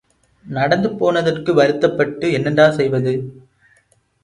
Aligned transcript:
நடந்து 0.45 0.89
போனதற்கு 0.91 1.53
வருத்தப்பட்டு 1.53 2.31
என்னடா 2.31 2.67
செய்வது? 2.71 3.15